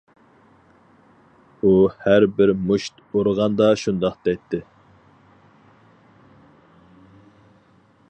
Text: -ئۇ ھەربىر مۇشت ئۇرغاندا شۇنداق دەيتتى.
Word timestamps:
-ئۇ 1.67 1.73
ھەربىر 2.05 2.53
مۇشت 2.71 3.05
ئۇرغاندا 3.13 3.69
شۇنداق 3.83 4.19
دەيتتى. 4.29 4.63